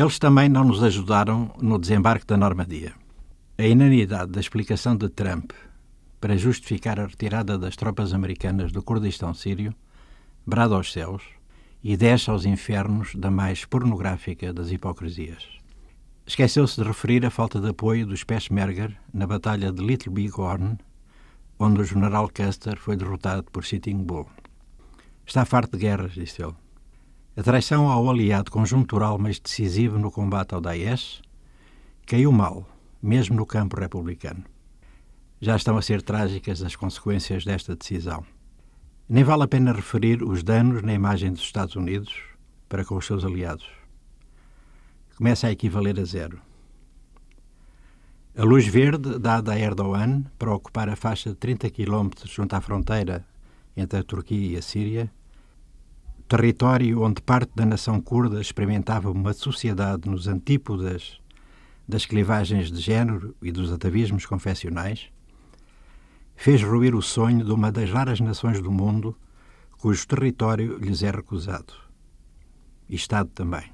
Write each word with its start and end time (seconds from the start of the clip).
Eles 0.00 0.18
também 0.18 0.48
não 0.48 0.64
nos 0.64 0.82
ajudaram 0.82 1.50
no 1.60 1.78
desembarque 1.78 2.24
da 2.24 2.34
Normandia. 2.34 2.94
A 3.58 3.64
inanidade 3.64 4.32
da 4.32 4.40
explicação 4.40 4.96
de 4.96 5.10
Trump 5.10 5.52
para 6.18 6.38
justificar 6.38 6.98
a 6.98 7.04
retirada 7.04 7.58
das 7.58 7.76
tropas 7.76 8.14
americanas 8.14 8.72
do 8.72 8.82
Kurdistão 8.82 9.34
sírio 9.34 9.74
brada 10.46 10.74
aos 10.74 10.90
céus 10.90 11.22
e 11.84 11.98
desce 11.98 12.30
aos 12.30 12.46
infernos 12.46 13.14
da 13.14 13.30
mais 13.30 13.66
pornográfica 13.66 14.54
das 14.54 14.70
hipocrisias. 14.70 15.46
Esqueceu-se 16.26 16.80
de 16.80 16.88
referir 16.88 17.26
a 17.26 17.30
falta 17.30 17.60
de 17.60 17.68
apoio 17.68 18.06
dos 18.06 18.24
Peshmerga 18.24 18.96
na 19.12 19.26
Batalha 19.26 19.70
de 19.70 19.84
Little 19.84 20.14
Big 20.14 20.32
Horn, 20.34 20.78
onde 21.58 21.82
o 21.82 21.84
general 21.84 22.30
Custer 22.30 22.78
foi 22.78 22.96
derrotado 22.96 23.44
por 23.52 23.66
Sitting 23.66 24.02
Bull. 24.02 24.30
Está 25.26 25.44
farto 25.44 25.76
de 25.76 25.84
guerras, 25.84 26.14
disse 26.14 26.42
ele. 26.42 26.54
A 27.36 27.42
traição 27.42 27.88
ao 27.88 28.10
aliado 28.10 28.50
conjuntural 28.50 29.16
mas 29.16 29.38
decisivo 29.38 29.98
no 29.98 30.10
combate 30.10 30.52
ao 30.52 30.60
Daesh 30.60 31.22
caiu 32.04 32.32
mal 32.32 32.66
mesmo 33.00 33.36
no 33.36 33.46
campo 33.46 33.78
republicano. 33.78 34.44
Já 35.40 35.56
estão 35.56 35.78
a 35.78 35.82
ser 35.82 36.02
trágicas 36.02 36.60
as 36.60 36.74
consequências 36.74 37.44
desta 37.44 37.76
decisão. 37.76 38.26
Nem 39.08 39.24
vale 39.24 39.44
a 39.44 39.48
pena 39.48 39.72
referir 39.72 40.22
os 40.22 40.42
danos 40.42 40.82
na 40.82 40.92
imagem 40.92 41.32
dos 41.32 41.42
Estados 41.42 41.76
Unidos 41.76 42.14
para 42.68 42.84
com 42.84 42.96
os 42.96 43.06
seus 43.06 43.24
aliados. 43.24 43.68
Começa 45.16 45.46
a 45.46 45.52
equivaler 45.52 45.98
a 45.98 46.04
zero. 46.04 46.40
A 48.36 48.44
luz 48.44 48.66
verde 48.66 49.18
dada 49.18 49.52
a 49.52 49.58
Erdogan 49.58 50.24
para 50.38 50.54
ocupar 50.54 50.88
a 50.88 50.96
faixa 50.96 51.30
de 51.30 51.36
30 51.36 51.70
km 51.70 52.10
junto 52.24 52.54
à 52.54 52.60
fronteira 52.60 53.24
entre 53.76 54.00
a 54.00 54.02
Turquia 54.04 54.52
e 54.52 54.56
a 54.56 54.62
Síria, 54.62 55.10
território 56.30 57.02
onde 57.02 57.20
parte 57.20 57.50
da 57.56 57.66
nação 57.66 58.00
curda 58.00 58.40
experimentava 58.40 59.10
uma 59.10 59.32
sociedade 59.32 60.08
nos 60.08 60.28
antípodas 60.28 61.18
das 61.88 62.06
clivagens 62.06 62.70
de 62.70 62.80
género 62.80 63.34
e 63.42 63.50
dos 63.50 63.72
atavismos 63.72 64.24
confessionais, 64.26 65.08
fez 66.36 66.62
ruir 66.62 66.94
o 66.94 67.02
sonho 67.02 67.44
de 67.44 67.50
uma 67.50 67.72
das 67.72 67.90
raras 67.90 68.20
nações 68.20 68.62
do 68.62 68.70
mundo 68.70 69.16
cujo 69.76 70.06
território 70.06 70.78
lhes 70.78 71.02
é 71.02 71.10
recusado. 71.10 71.74
E 72.88 72.94
Estado 72.94 73.28
também. 73.34 73.64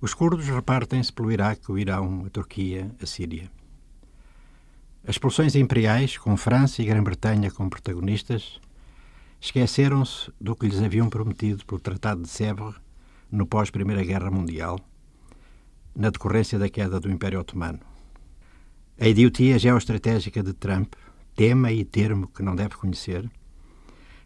Os 0.00 0.14
curdos 0.14 0.48
repartem-se 0.48 1.12
pelo 1.12 1.30
Iraque, 1.30 1.70
o 1.70 1.78
Irão, 1.78 2.24
a 2.26 2.30
Turquia, 2.30 2.90
a 3.00 3.06
Síria. 3.06 3.48
As 5.04 5.10
expulsões 5.10 5.54
imperiais, 5.54 6.18
com 6.18 6.36
França 6.36 6.82
e 6.82 6.86
Grã-Bretanha 6.86 7.52
como 7.52 7.70
protagonistas, 7.70 8.60
esqueceram-se 9.44 10.32
do 10.40 10.56
que 10.56 10.66
lhes 10.66 10.80
haviam 10.80 11.10
prometido 11.10 11.66
pelo 11.66 11.78
Tratado 11.78 12.22
de 12.22 12.28
Sèvres 12.30 12.76
no 13.30 13.46
pós-Primeira 13.46 14.02
Guerra 14.02 14.30
Mundial 14.30 14.80
na 15.94 16.08
decorrência 16.08 16.58
da 16.58 16.66
queda 16.70 16.98
do 16.98 17.10
Império 17.10 17.38
Otomano. 17.40 17.80
A 18.98 19.06
idiotia 19.06 19.58
geoestratégica 19.58 20.42
de 20.42 20.54
Trump, 20.54 20.94
tema 21.36 21.70
e 21.70 21.84
termo 21.84 22.26
que 22.28 22.42
não 22.42 22.56
deve 22.56 22.74
conhecer, 22.76 23.30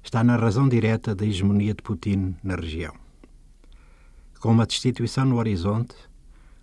está 0.05 0.23
na 0.23 0.37
razão 0.37 0.69
direta 0.69 1.17
da 1.17 1.27
hegemonia 1.27 1.75
de 1.75 1.83
Putin 1.83 2.37
na 2.41 2.55
região. 2.55 2.95
Com 4.39 4.53
uma 4.53 4.67
destituição 4.67 5.25
no 5.25 5.39
horizonte, 5.39 5.97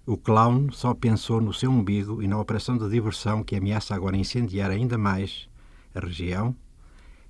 o 0.06 0.16
clown 0.16 0.72
só 0.72 0.94
pensou 0.94 1.42
no 1.42 1.54
seu 1.54 1.70
umbigo 1.70 2.24
e 2.24 2.28
na 2.28 2.40
operação 2.40 2.78
de 2.78 2.90
diversão 2.90 3.44
que 3.44 3.58
ameaça 3.58 3.94
agora 3.94 4.16
incendiar 4.16 4.72
ainda 4.72 4.98
mais 4.98 5.50
a 5.94 6.00
região 6.00 6.56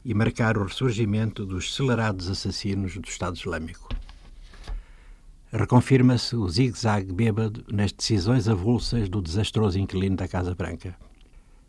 e 0.05 0.13
marcar 0.13 0.57
o 0.57 0.63
ressurgimento 0.63 1.45
dos 1.45 1.73
acelerados 1.73 2.29
assassinos 2.29 2.95
do 2.95 3.09
Estado 3.09 3.35
Islâmico 3.35 3.89
reconfirma-se 5.57 6.35
o 6.35 6.47
zigue-zague 6.49 7.13
bêbado 7.13 7.63
nas 7.71 7.91
decisões 7.91 8.47
avulsas 8.47 9.07
do 9.07 9.21
desastroso 9.21 9.79
inquilino 9.79 10.15
da 10.15 10.27
Casa 10.27 10.53
Branca. 10.53 10.95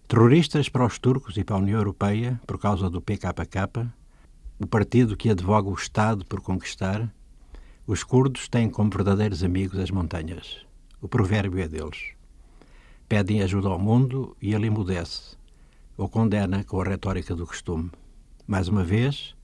Terroristas 0.09 0.69
para 0.69 0.85
os 0.85 0.99
turcos 0.99 1.37
e 1.37 1.45
para 1.45 1.57
a 1.57 1.61
União 1.61 1.79
Europeia, 1.79 2.41
por 2.47 2.59
causa 2.59 2.91
do 2.91 3.01
PKK, 3.01 3.87
o 4.59 4.67
partido 4.67 5.17
que 5.17 5.31
advoga 5.31 5.69
o 5.69 5.75
Estado 5.75 6.25
por 6.25 6.41
conquistar, 6.41 7.13
os 7.87 8.03
curdos 8.03 8.49
têm 8.49 8.69
como 8.69 8.91
verdadeiros 8.91 9.45
amigos 9.45 9.79
as 9.79 9.91
montanhas. 9.91 10.67
O 11.01 11.09
provérbio 11.09 11.61
é 11.61 11.69
deles. 11.69 12.15
Pedem 13.09 13.43
ajuda 13.43 13.69
ao 13.69 13.79
mundo 13.79 14.37
e 14.43 14.55
ele 14.55 14.67
emudece, 14.67 15.37
ou 15.97 16.09
condena 16.09 16.65
com 16.65 16.81
a 16.81 16.85
retórica 16.85 17.37
do 17.37 17.47
costume. 17.47 17.91
Mais 18.47 18.69
uma 18.69 18.85
vez, 18.85 19.35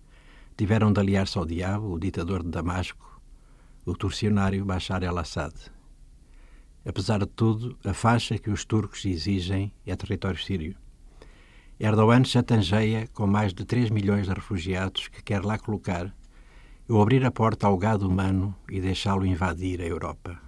tiveram 0.57 0.93
de 0.93 1.01
aliar-se 1.01 1.37
ao 1.37 1.45
diabo, 1.45 1.93
o 1.93 1.99
ditador 1.99 2.41
de 2.41 2.51
Damasco, 2.51 3.21
o 3.85 3.97
torcionário 3.97 4.65
Bashar 4.65 5.03
el-Assad. 5.03 5.53
Apesar 6.87 7.19
de 7.19 7.27
tudo, 7.27 7.77
a 7.85 7.93
faixa 7.93 8.39
que 8.39 8.49
os 8.49 8.65
turcos 8.65 9.05
exigem 9.05 9.73
é 9.85 9.97
território 9.97 10.41
sírio. 10.41 10.77
Erdogan 11.81 12.23
chatangeia 12.23 13.09
com 13.09 13.27
mais 13.27 13.53
de 13.53 13.65
3 13.65 13.91
milhões 13.91 14.29
de 14.29 14.35
refugiados 14.35 15.09
que 15.09 15.21
quer 15.21 15.45
lá 15.45 15.59
colocar 15.59 16.15
ou 16.89 17.03
abrir 17.03 17.27
a 17.27 17.31
porta 17.33 17.67
ao 17.67 17.77
gado 17.77 18.09
humano 18.09 18.55
e 18.71 18.81
deixá-lo 18.81 19.27
invadir 19.27 19.81
a 19.81 19.87
Europa. 19.87 20.41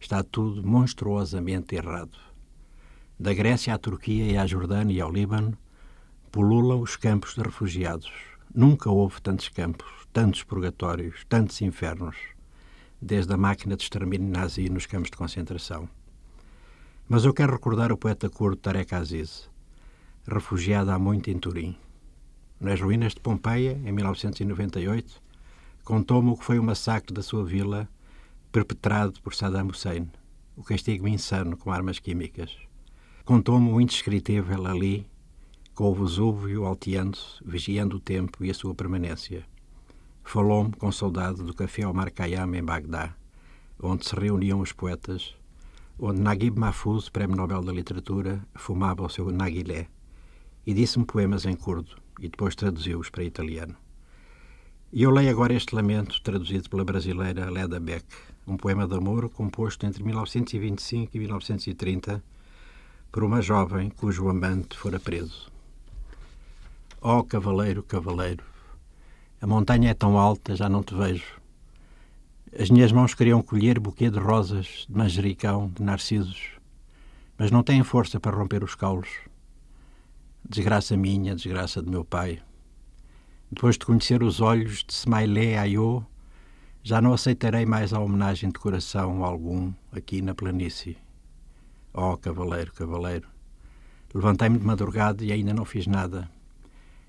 Está 0.00 0.22
tudo 0.22 0.66
monstruosamente 0.66 1.74
errado. 1.74 2.16
Da 3.20 3.34
Grécia 3.34 3.74
à 3.74 3.78
Turquia 3.78 4.24
e 4.32 4.38
à 4.38 4.46
Jordânia 4.46 4.94
e 4.94 5.00
ao 5.00 5.12
Líbano, 5.12 5.58
pululam 6.34 6.80
os 6.80 6.96
campos 6.96 7.36
de 7.36 7.42
refugiados. 7.42 8.10
Nunca 8.52 8.90
houve 8.90 9.22
tantos 9.22 9.48
campos, 9.50 9.86
tantos 10.12 10.42
purgatórios, 10.42 11.24
tantos 11.28 11.62
infernos, 11.62 12.16
desde 13.00 13.32
a 13.32 13.36
máquina 13.36 13.76
de 13.76 13.84
extermínio 13.84 14.28
nazi 14.28 14.68
nos 14.68 14.84
campos 14.84 15.12
de 15.12 15.16
concentração. 15.16 15.88
Mas 17.08 17.24
eu 17.24 17.32
quero 17.32 17.52
recordar 17.52 17.92
o 17.92 17.96
poeta 17.96 18.28
curdo 18.28 18.56
Tarek 18.56 18.92
Aziz, 18.96 19.48
refugiado 20.26 20.90
há 20.90 20.98
muito 20.98 21.30
em 21.30 21.38
Turim. 21.38 21.76
Nas 22.58 22.80
ruínas 22.80 23.14
de 23.14 23.20
Pompeia, 23.20 23.80
em 23.84 23.92
1998, 23.92 25.22
contou-me 25.84 26.30
o 26.30 26.36
que 26.36 26.44
foi 26.44 26.58
o 26.58 26.64
massacre 26.64 27.14
da 27.14 27.22
sua 27.22 27.44
vila 27.44 27.88
perpetrado 28.50 29.22
por 29.22 29.36
Saddam 29.36 29.68
Hussein, 29.68 30.10
o 30.56 30.64
castigo 30.64 31.06
insano 31.06 31.56
com 31.56 31.70
armas 31.70 32.00
químicas. 32.00 32.50
Contou-me 33.24 33.70
o 33.70 33.80
indescritível 33.80 34.66
ali, 34.66 35.06
com 35.74 35.90
o 35.90 35.94
Vesúvio 35.94 36.64
alteando-se, 36.64 37.42
vigiando 37.44 37.96
o 37.96 38.00
tempo 38.00 38.44
e 38.44 38.50
a 38.50 38.54
sua 38.54 38.74
permanência. 38.74 39.44
Falou-me 40.22 40.72
com 40.72 40.90
saudade 40.92 41.42
do 41.42 41.52
café 41.52 41.86
Omar 41.86 42.12
Khayyam 42.12 42.54
em 42.54 42.62
Bagdá, 42.62 43.12
onde 43.82 44.06
se 44.06 44.14
reuniam 44.14 44.60
os 44.60 44.70
poetas, 44.70 45.34
onde 45.98 46.20
Naguib 46.20 46.58
Mahfouz, 46.58 47.08
Prémio 47.08 47.36
Nobel 47.36 47.60
da 47.60 47.72
Literatura, 47.72 48.46
fumava 48.54 49.02
o 49.02 49.08
seu 49.08 49.30
naguilé, 49.32 49.88
e 50.64 50.72
disse-me 50.72 51.04
poemas 51.04 51.44
em 51.44 51.56
curdo, 51.56 51.96
e 52.20 52.28
depois 52.28 52.54
traduziu-os 52.54 53.10
para 53.10 53.24
italiano. 53.24 53.74
E 54.92 55.02
eu 55.02 55.10
leio 55.10 55.30
agora 55.30 55.54
este 55.54 55.74
lamento, 55.74 56.22
traduzido 56.22 56.70
pela 56.70 56.84
brasileira 56.84 57.50
Leda 57.50 57.80
Beck, 57.80 58.06
um 58.46 58.56
poema 58.56 58.86
de 58.86 58.94
amor 58.94 59.28
composto 59.28 59.84
entre 59.86 60.04
1925 60.04 61.16
e 61.16 61.18
1930 61.18 62.22
por 63.10 63.24
uma 63.24 63.42
jovem 63.42 63.90
cujo 63.90 64.28
amante 64.28 64.76
fora 64.76 65.00
preso. 65.00 65.53
Ó 67.06 67.18
oh, 67.18 67.22
cavaleiro, 67.22 67.82
cavaleiro, 67.82 68.42
a 69.38 69.46
montanha 69.46 69.90
é 69.90 69.94
tão 69.94 70.16
alta, 70.18 70.56
já 70.56 70.70
não 70.70 70.82
te 70.82 70.94
vejo. 70.94 71.38
As 72.58 72.70
minhas 72.70 72.92
mãos 72.92 73.12
queriam 73.12 73.42
colher 73.42 73.78
buquê 73.78 74.08
de 74.08 74.18
rosas, 74.18 74.86
de 74.88 74.96
manjericão, 74.96 75.68
de 75.68 75.82
narcisos, 75.82 76.52
mas 77.36 77.50
não 77.50 77.62
têm 77.62 77.84
força 77.84 78.18
para 78.18 78.34
romper 78.34 78.64
os 78.64 78.74
caulos. 78.74 79.10
Desgraça 80.48 80.96
minha, 80.96 81.34
desgraça 81.34 81.82
de 81.82 81.90
meu 81.90 82.06
pai. 82.06 82.40
Depois 83.52 83.76
de 83.76 83.84
conhecer 83.84 84.22
os 84.22 84.40
olhos 84.40 84.82
de 84.82 84.94
Smailé 84.94 85.58
Ayô, 85.58 86.02
já 86.82 87.02
não 87.02 87.12
aceitarei 87.12 87.66
mais 87.66 87.92
a 87.92 88.00
homenagem 88.00 88.48
de 88.48 88.58
coração 88.58 89.22
algum 89.22 89.74
aqui 89.92 90.22
na 90.22 90.34
planície. 90.34 90.96
Oh, 91.92 92.16
cavaleiro, 92.16 92.72
cavaleiro! 92.72 93.28
Levantei-me 94.14 94.56
de 94.56 94.64
madrugada 94.64 95.22
e 95.22 95.30
ainda 95.30 95.52
não 95.52 95.66
fiz 95.66 95.86
nada. 95.86 96.32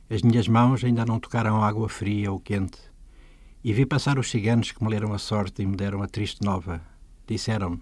As 0.07 0.21
minhas 0.21 0.47
mãos 0.47 0.83
ainda 0.83 1.03
não 1.03 1.19
tocaram 1.19 1.63
água 1.63 1.89
fria 1.89 2.31
ou 2.31 2.39
quente. 2.39 2.77
E 3.63 3.73
vi 3.73 3.87
passar 3.87 4.19
os 4.19 4.29
ciganos 4.29 4.71
que 4.71 4.83
me 4.83 4.89
leram 4.91 5.11
a 5.13 5.17
sorte 5.17 5.63
e 5.63 5.65
me 5.65 5.75
deram 5.75 6.03
a 6.03 6.07
triste 6.07 6.45
nova. 6.45 6.79
Disseram-me: 7.25 7.81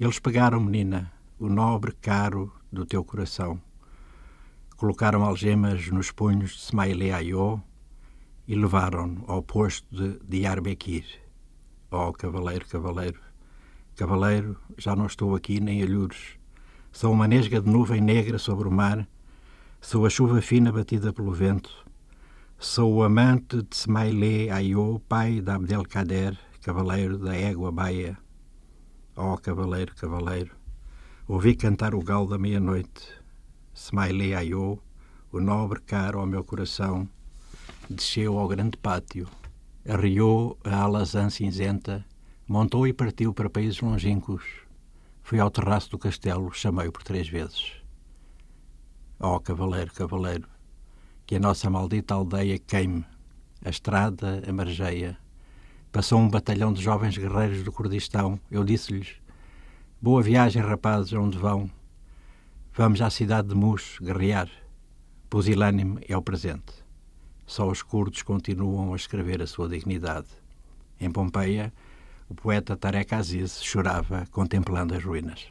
Eles 0.00 0.18
pegaram, 0.18 0.58
menina, 0.58 1.12
o 1.38 1.50
nobre 1.50 1.92
caro 2.00 2.50
do 2.72 2.86
teu 2.86 3.04
coração. 3.04 3.60
Colocaram 4.78 5.22
algemas 5.22 5.86
nos 5.88 6.10
punhos 6.10 6.52
de 6.52 6.60
Smaile 6.60 7.12
Ayô 7.12 7.60
e 8.48 8.54
levaram-no 8.54 9.22
ao 9.30 9.42
posto 9.42 9.86
de 9.94 10.18
Diyarbakir. 10.26 11.04
Oh, 11.90 12.10
cavaleiro, 12.14 12.66
cavaleiro, 12.66 13.20
cavaleiro, 13.94 14.56
já 14.78 14.96
não 14.96 15.04
estou 15.04 15.36
aqui 15.36 15.60
nem 15.60 15.82
a 15.82 15.86
lures. 15.86 16.38
Sou 16.90 17.12
uma 17.12 17.28
nesga 17.28 17.60
de 17.60 17.68
nuvem 17.68 18.00
negra 18.00 18.38
sobre 18.38 18.66
o 18.66 18.72
mar 18.72 19.06
Sou 19.86 20.06
a 20.06 20.08
chuva 20.08 20.40
fina 20.40 20.72
batida 20.72 21.12
pelo 21.12 21.30
vento. 21.30 21.70
Sou 22.58 22.90
o 22.94 23.02
amante 23.02 23.62
de 23.62 23.76
Smailé 23.76 24.48
Ayô, 24.48 24.98
pai 25.06 25.42
de 25.42 25.50
Abdelkader, 25.50 26.38
cavaleiro 26.62 27.18
da 27.18 27.36
égua 27.36 27.70
baia. 27.70 28.16
Ó 29.14 29.34
oh, 29.34 29.36
cavaleiro, 29.36 29.94
cavaleiro, 29.94 30.56
ouvi 31.28 31.54
cantar 31.54 31.94
o 31.94 32.00
galo 32.00 32.26
da 32.26 32.38
meia-noite. 32.38 33.02
Smiley 33.74 34.34
aiô, 34.34 34.78
o 35.30 35.38
nobre 35.38 35.82
caro 35.82 36.18
ao 36.18 36.26
meu 36.26 36.42
coração, 36.42 37.06
desceu 37.90 38.38
ao 38.38 38.48
grande 38.48 38.78
pátio, 38.78 39.28
arriou 39.86 40.58
a 40.64 40.76
alazã 40.76 41.28
cinzenta, 41.28 42.02
montou 42.48 42.86
e 42.86 42.94
partiu 42.94 43.34
para 43.34 43.50
países 43.50 43.82
longínquos. 43.82 44.44
Fui 45.22 45.38
ao 45.38 45.50
terraço 45.50 45.90
do 45.90 45.98
castelo, 45.98 46.50
chamei-o 46.54 46.90
por 46.90 47.02
três 47.02 47.28
vezes. 47.28 47.83
Oh, 49.18 49.40
cavaleiro, 49.40 49.92
cavaleiro, 49.92 50.48
que 51.26 51.36
a 51.36 51.40
nossa 51.40 51.70
maldita 51.70 52.14
aldeia 52.14 52.58
queime, 52.58 53.04
a 53.64 53.70
estrada 53.70 54.42
a 54.46 54.52
margeia, 54.52 55.18
Passou 55.94 56.18
um 56.18 56.28
batalhão 56.28 56.72
de 56.72 56.82
jovens 56.82 57.16
guerreiros 57.16 57.62
do 57.62 57.70
Kurdistão. 57.70 58.40
Eu 58.50 58.64
disse-lhes: 58.64 59.14
Boa 60.02 60.20
viagem, 60.20 60.60
rapazes, 60.60 61.12
onde 61.12 61.38
vão? 61.38 61.70
Vamos 62.72 63.00
à 63.00 63.08
cidade 63.10 63.46
de 63.46 63.54
Mus 63.54 64.00
guerrear. 64.02 64.50
Pusilânime 65.30 66.00
é 66.08 66.16
o 66.16 66.20
presente. 66.20 66.84
Só 67.46 67.70
os 67.70 67.80
curdos 67.80 68.22
continuam 68.22 68.92
a 68.92 68.96
escrever 68.96 69.40
a 69.40 69.46
sua 69.46 69.68
dignidade. 69.68 70.26
Em 71.00 71.12
Pompeia, 71.12 71.72
o 72.28 72.34
poeta 72.34 72.76
Tarek 72.76 73.14
Aziz 73.14 73.62
chorava 73.62 74.26
contemplando 74.32 74.96
as 74.96 75.04
ruínas. 75.04 75.46